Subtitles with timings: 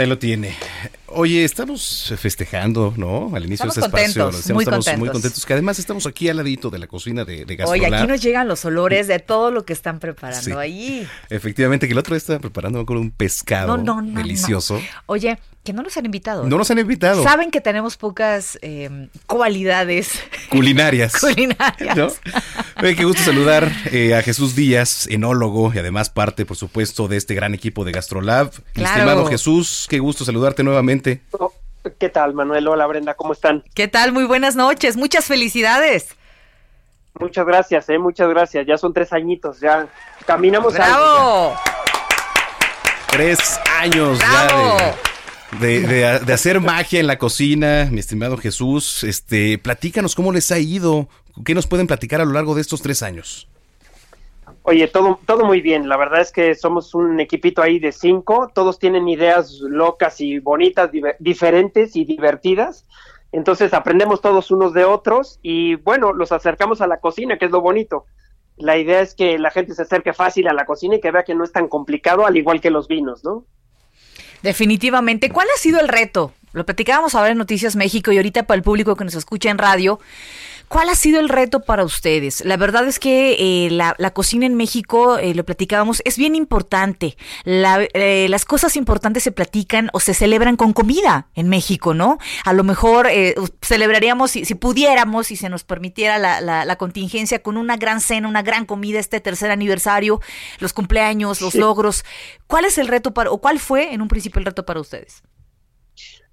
[0.00, 0.54] Ahí lo tiene.
[1.12, 3.34] Oye, estamos festejando, ¿no?
[3.34, 4.22] Al inicio Estamos de este espacio.
[4.24, 5.44] contentos, Estamos, muy estamos muy contentos.
[5.46, 8.46] Que además estamos aquí al ladito de la cocina de, de Oye, aquí nos llegan
[8.48, 10.52] los olores de todo lo que están preparando Sí.
[10.52, 11.08] ahí.
[11.28, 14.80] Efectivamente, que el otro día estaba preparando con un pescado No, no, no, delicioso.
[15.06, 16.46] Oye, que no nos han invitado.
[16.46, 17.22] No nos han invitado.
[17.24, 20.12] Saben que tenemos pocas eh, cualidades
[20.48, 21.12] Culinarias.
[21.20, 22.20] culinarias.
[22.80, 27.34] Qué gusto saludar eh, a Jesús Díaz, enólogo y además parte, por supuesto, de este
[27.34, 28.50] gran equipo de Gastrolab.
[28.52, 28.96] Mi Claro.
[28.98, 31.22] estimado Jesús, qué gusto saludarte nuevamente.
[31.98, 32.68] ¿Qué tal, Manuel?
[32.68, 33.64] Hola, Brenda, ¿cómo están?
[33.74, 34.12] ¿Qué tal?
[34.12, 34.96] Muy buenas noches.
[34.96, 36.08] Muchas felicidades.
[37.18, 38.66] Muchas gracias, eh, muchas gracias.
[38.66, 39.88] Ya son tres añitos, ya
[40.26, 41.54] caminamos algo, ¡Bravo!
[43.10, 44.78] Tres años ¡Bravo!
[44.78, 44.94] ya
[45.58, 49.02] de, de- de- de hacer magia en la cocina, mi estimado Jesús.
[49.02, 51.08] Este, platícanos cómo les ha ido,
[51.44, 53.48] qué nos pueden platicar a lo largo de estos tres años.
[54.62, 55.88] Oye, todo, todo muy bien.
[55.88, 58.50] La verdad es que somos un equipito ahí de cinco.
[58.54, 62.84] Todos tienen ideas locas y bonitas, diver- diferentes y divertidas.
[63.32, 67.50] Entonces aprendemos todos unos de otros y bueno, los acercamos a la cocina, que es
[67.50, 68.04] lo bonito.
[68.56, 71.22] La idea es que la gente se acerque fácil a la cocina y que vea
[71.22, 73.44] que no es tan complicado, al igual que los vinos, ¿no?
[74.42, 75.30] Definitivamente.
[75.30, 76.32] ¿Cuál ha sido el reto?
[76.52, 79.58] Lo platicábamos ahora en Noticias México y ahorita para el público que nos escucha en
[79.58, 80.00] radio.
[80.70, 82.44] ¿Cuál ha sido el reto para ustedes?
[82.44, 86.36] La verdad es que eh, la, la cocina en México, eh, lo platicábamos, es bien
[86.36, 87.16] importante.
[87.42, 92.18] La- eh, las cosas importantes se platican o se celebran con comida en México, ¿no?
[92.44, 96.76] A lo mejor eh, celebraríamos, si, si pudiéramos, y se nos permitiera la, la- la
[96.76, 100.20] contingencia, con una gran cena, una gran comida, este tercer aniversario,
[100.60, 101.58] los cumpleaños, los Sí.
[101.58, 102.04] logros.
[102.46, 105.24] ¿Cuál es el reto para, o cuál fue en un principio el reto para ustedes?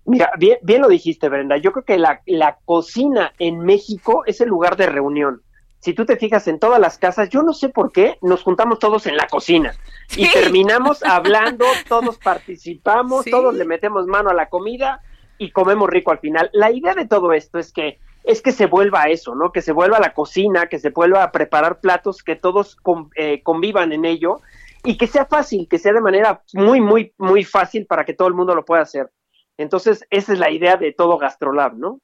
[0.07, 1.57] Mira, bien, bien lo dijiste, Brenda.
[1.57, 5.41] Yo creo que la, la cocina en México es el lugar de reunión.
[5.79, 8.79] Si tú te fijas en todas las casas, yo no sé por qué nos juntamos
[8.79, 9.73] todos en la cocina
[10.15, 13.31] y terminamos hablando, todos participamos, Sí.
[13.31, 15.01] todos le metemos mano a la comida
[15.37, 16.49] y comemos rico al final.
[16.53, 19.51] La idea de todo esto es que es que se vuelva a eso, ¿no?
[19.53, 23.09] Que se vuelva a la cocina, que se vuelva a preparar platos, que todos con-
[23.15, 24.41] eh, convivan en ello
[24.83, 28.27] y que sea fácil, que sea de manera muy, muy, muy fácil para que todo
[28.27, 29.09] el mundo lo pueda hacer.
[29.57, 31.99] Entonces, esa es la idea de todo Gastrolab, ¿no?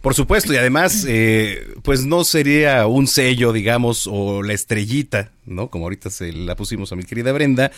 [0.00, 5.68] Por supuesto, y además, eh, pues no sería un sello, digamos, o la estrellita, ¿no?
[5.70, 7.70] Como ahorita se la pusimos a mi querida Brenda,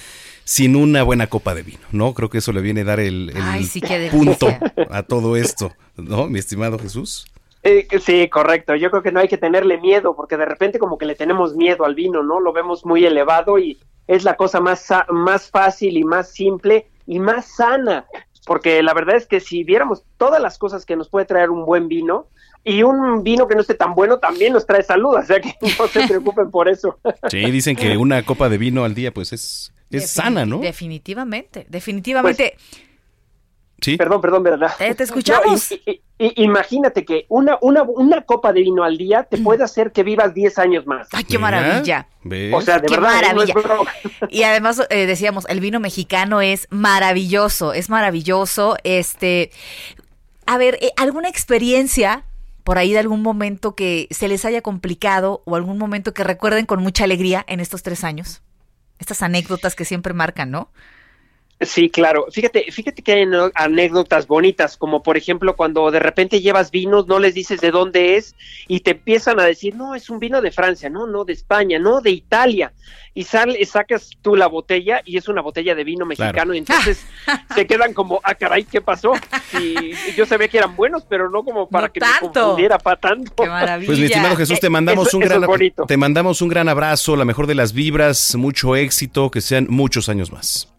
[0.45, 2.15] sin una buena copa de vino, ¿no?
[2.15, 4.49] Creo que eso le viene a dar el, el Ay, sí, qué punto
[4.89, 6.27] a todo esto, ¿no?
[6.27, 7.27] Mi estimado Jesús.
[7.63, 8.75] Eh, sí, correcto.
[8.77, 11.55] Yo creo que no hay que tenerle miedo, porque de repente como que le tenemos
[11.55, 12.41] miedo al vino, ¿no?
[12.41, 16.87] Lo vemos muy elevado y es la cosa más, sa- más fácil y más simple
[17.07, 18.07] y más sana,
[18.51, 21.65] porque la verdad es que si viéramos todas las cosas que nos puede traer un
[21.65, 22.27] buen vino,
[22.65, 25.55] y un vino que no esté tan bueno también nos trae salud, o sea que
[25.79, 26.99] no se preocupen por eso.
[27.31, 30.59] Sí, dicen que una copa de vino al día, pues es, es sana, ¿no?
[30.59, 32.57] Definitivamente, definitivamente.
[33.81, 33.97] Sí.
[33.97, 34.73] Perdón, perdón, ¿verdad?
[34.79, 35.71] Eh, te escuchamos.
[35.71, 39.39] No, y- y- y- imagínate que una, una, una copa de vino al día te
[39.39, 41.09] puede hacer que vivas 10 años más.
[41.13, 42.07] Ay, qué maravilla.
[42.23, 42.53] ¿ves?
[42.55, 43.29] O sea, de Qué verdad, ¿eh?
[43.35, 43.55] no maravilla.
[44.29, 48.77] Y además eh, decíamos, el vino mexicano es maravilloso, es maravilloso.
[48.85, 49.51] Este,
[50.47, 52.25] a ver, eh, ¿alguna experiencia
[52.65, 56.67] por ahí de algún momento que se les haya complicado o algún momento que recuerden
[56.67, 58.43] con mucha alegría en estos tres años?
[58.99, 60.71] Estas anécdotas que siempre marcan, ¿no?
[61.63, 62.27] Sí, claro.
[62.31, 67.19] Fíjate, fíjate que hay anécdotas bonitas, como por ejemplo cuando de repente llevas vinos, no
[67.19, 68.35] les dices de dónde es
[68.67, 71.79] y te empiezan a decir, no, es un vino de Francia, no, no, de España,
[71.79, 72.73] no, de Italia.
[73.13, 77.05] Y sale, sacas tú la botella y es una botella de vino mexicano y entonces
[77.55, 79.13] se quedan como, ah, caray, ¿qué pasó?
[79.61, 82.21] Y, yo sabía que eran buenos, pero no como para No que tanto.
[82.29, 83.43] me confundiera para tanto.
[83.43, 83.87] Qué maravilla.
[83.87, 87.17] Pues mi estimado Jesús, te mandamos Eso- un eso gran te mandamos un gran abrazo,
[87.17, 90.70] la mejor de las vibras, mucho éxito, que sean muchos años más.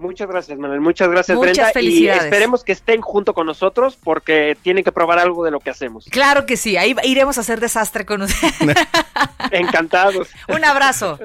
[0.00, 0.80] Muchas gracias, Manuel.
[0.80, 1.72] Muchas gracias, Muchas Brenda.
[1.72, 2.22] felicidades.
[2.22, 5.70] Y esperemos que estén junto con nosotros porque tienen que probar algo de lo que
[5.70, 6.06] hacemos.
[6.10, 8.54] Claro que sí, ahí iremos a hacer desastre con ustedes.
[9.52, 10.28] Encantados.
[10.48, 11.18] Un abrazo.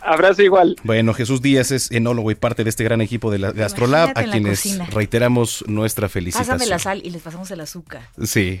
[0.00, 0.76] Abrazo igual.
[0.84, 4.28] Bueno, Jesús Díaz es enólogo y parte de este gran equipo de la Gastrolab, Imagínate
[4.28, 4.86] a quienes cocina.
[4.92, 6.58] reiteramos nuestra felicitación.
[6.58, 8.02] Pásame la sal y les pasamos el azúcar.
[8.22, 8.60] Sí.